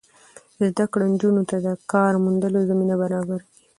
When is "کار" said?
1.91-2.13